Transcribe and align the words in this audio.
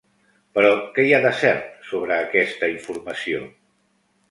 Però 0.53 0.71
què 0.95 1.05
hi 1.07 1.13
ha 1.17 1.19
de 1.25 1.33
cert 1.41 1.69
sobre 1.91 2.19
aquesta 2.23 2.73
informació? 2.75 3.45